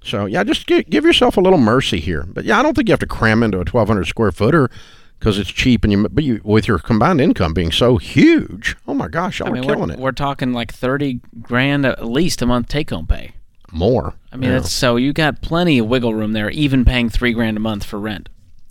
[0.04, 2.26] So yeah, just give, give yourself a little mercy here.
[2.28, 4.70] But yeah, I don't think you have to cram into a 1,200 square footer
[5.18, 6.10] because it's cheap and you.
[6.10, 9.64] But you, with your combined income being so huge, oh my gosh, y'all I mean,
[9.64, 10.00] are killing we're, it.
[10.00, 13.32] we're talking like thirty grand at least a month take home pay.
[13.72, 14.14] More.
[14.32, 14.58] I mean, Yeah.
[14.58, 17.86] it's so you got plenty of wiggle room there, even paying three grand a month
[17.86, 18.28] for rent.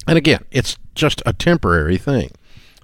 [0.07, 2.31] And again, it's just a temporary thing.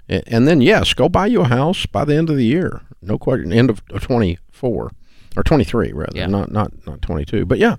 [0.09, 2.81] A- And then, yes, go buy you a house by the end of the year.
[3.03, 3.53] No question.
[3.53, 4.91] End of of 24
[5.39, 6.17] or 23, rather.
[6.19, 6.27] Yeah.
[6.27, 7.47] Not, not, not 22.
[7.47, 7.77] But yeah,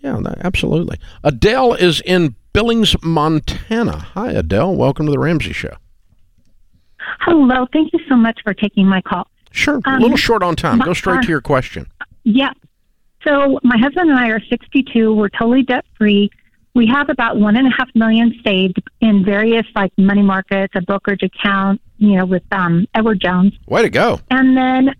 [0.00, 0.98] yeah, that, absolutely.
[1.22, 3.96] Adele is in Billings, Montana.
[4.14, 4.74] Hi, Adele.
[4.74, 5.76] Welcome to the Ramsey Show.
[7.20, 7.66] Hello.
[7.72, 9.28] Thank you so much for taking my call.
[9.52, 9.80] Sure.
[9.84, 10.78] a Um, little short on time.
[10.78, 11.86] my- Go straight uh, to your question.
[12.24, 12.50] Yeah.
[13.24, 15.14] So my husband and I are 62.
[15.14, 16.30] We're totally debt free.
[16.74, 20.80] We have about one and a half million saved in various like money markets, a
[20.82, 23.52] brokerage account, you know, with um, Edward Jones.
[23.66, 24.20] Way to go.
[24.30, 24.94] And then,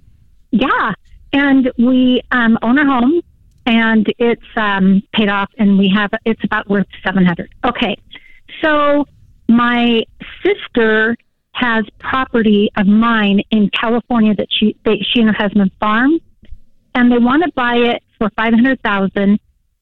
[0.51, 0.95] yeah,
[1.33, 3.21] and we um, own our home,
[3.67, 7.53] and it's um, paid off, and we have it's about worth seven hundred.
[7.65, 7.97] Okay,
[8.63, 9.07] so
[9.49, 10.03] my
[10.43, 11.17] sister
[11.53, 16.19] has property of mine in California that she they, she and her husband farm,
[16.95, 19.39] and they want to buy it for five hundred thousand.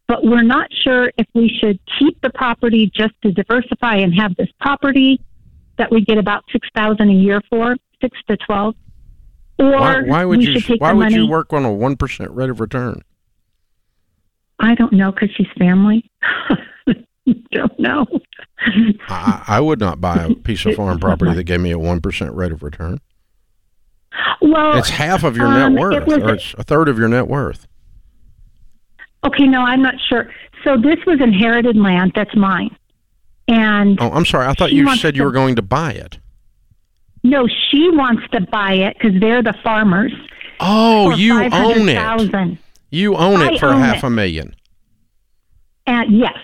[0.08, 4.36] But we're not sure if we should keep the property just to diversify and have
[4.36, 5.20] this property
[5.78, 8.74] that we get about six thousand a year for, six to twelve.
[9.58, 11.14] Or Why, why would you Why would money.
[11.16, 13.02] you work on a 1% rate of return?
[14.58, 16.10] I don't know because she's family.
[17.52, 18.06] don't know.
[19.08, 22.34] I, I would not buy a piece of farm property that gave me a 1%
[22.34, 23.00] rate of return.
[24.40, 27.08] Well, It's half of your um, net worth, was- or it's a third of your
[27.08, 27.66] net worth.
[29.24, 30.30] okay, no, I'm not sure.
[30.64, 32.74] So this was inherited land that's mine,
[33.48, 34.46] and Oh, I'm sorry.
[34.46, 36.18] I thought you said you were going to buy it.
[37.28, 40.12] No, she wants to buy it because they're the farmers.
[40.60, 41.96] Oh, you own it.
[41.96, 42.58] 500,000.
[42.90, 44.04] You own it I for own half it.
[44.04, 44.54] a million.
[45.86, 46.36] And yes,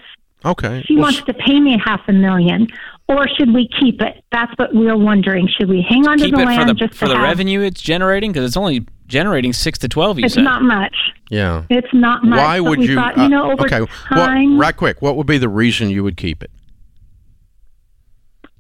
[0.45, 0.83] Okay.
[0.87, 2.69] she Well, wants to pay me half a million,
[3.09, 4.23] or should we keep it?
[4.31, 5.49] That's what we're wondering.
[5.49, 7.61] Should we hang on to the land for the just for to the have- revenue
[7.61, 10.19] it's generating because it's only generating six to twelve.
[10.19, 10.45] You It's said.
[10.45, 10.95] not much.
[11.31, 11.65] yeah.
[11.71, 12.39] It's not much.
[12.39, 12.95] Why would you?
[12.95, 13.87] Thought, uh, you know, over okay.
[14.09, 14.57] time.
[14.57, 15.03] What, right quick.
[15.03, 16.51] What would be the reason you would keep it?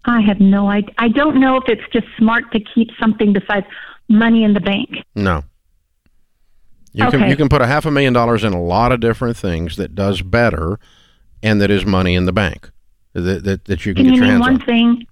[0.05, 0.95] I have no idea.
[0.99, 3.67] I don't know if it's just smart to keep something besides
[4.09, 4.89] money in the bank.
[5.15, 5.45] No.
[6.93, 9.37] You can you can put a half a million dollars in a lot of different
[9.37, 10.79] things that does better,
[11.43, 12.71] and that is money in the bank
[13.15, 14.61] that that, that you can, Can get you your one on.
[14.61, 15.07] thing?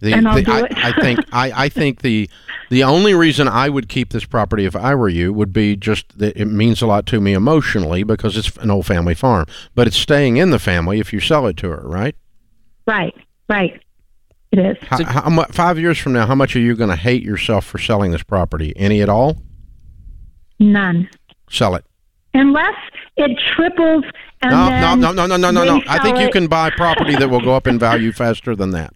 [0.00, 0.76] The, and I'll the- do I, it?
[0.76, 2.28] I think I, I think the
[2.68, 6.18] the only reason I would keep this property if I were you would be just
[6.18, 9.86] that it means a lot to me emotionally because it's an old family farm, but
[9.86, 12.14] it's staying in the family if you sell it to her, right?
[12.86, 13.14] Right,
[13.48, 13.80] right.
[14.52, 14.76] It is.
[14.82, 17.64] How, how mu- five years from now, how much are you going to hate yourself
[17.64, 18.72] for selling this property?
[18.76, 19.38] Any at all?
[20.60, 21.08] None.
[21.50, 21.84] Sell it.
[22.34, 22.74] Unless
[23.16, 24.04] it triples
[24.42, 25.82] and No, no, then no, no, no, no, no, they no.
[25.88, 28.70] I think you it- can buy property that will go up in value faster than
[28.72, 28.92] that.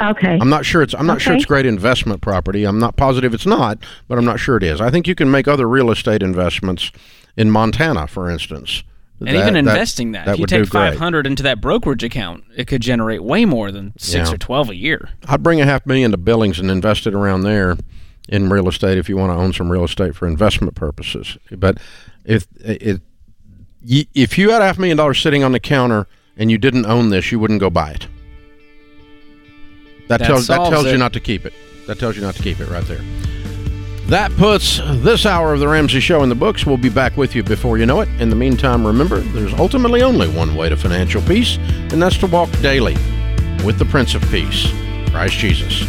[0.00, 0.38] Okay.
[0.40, 2.64] I'm not sure it's I'm not sure it's great investment property.
[2.64, 4.80] I'm not positive it's not, but I'm not sure it is.
[4.80, 6.90] I think you can make other real estate investments
[7.36, 8.84] in Montana, for instance.
[9.26, 10.70] And That- even that- investing that, if you take great.
[10.70, 14.34] five hundred into that brokerage account, it could generate way more than six Yeah.
[14.34, 15.10] or twelve a year.
[15.28, 17.76] I'd bring a half million to Billings and invest it around there
[18.28, 21.36] in real estate if you want to own some real estate for investment purposes.
[21.50, 21.78] But
[22.24, 23.00] if it
[23.84, 26.06] if you had a half million dollars sitting on the counter
[26.36, 28.06] and you didn't own this, you wouldn't go buy it.
[30.08, 31.52] That, That tells that tells you not to keep it.
[31.86, 33.00] That tells you not to keep it right there.
[34.12, 36.66] That puts this hour of the Ramsey Show in the books.
[36.66, 38.10] We'll be back with you before you know it.
[38.20, 42.26] In the meantime, remember, there's ultimately only one way to financial peace, and that's to
[42.26, 42.92] walk daily
[43.64, 44.70] with the Prince of Peace,
[45.08, 45.88] Christ Jesus.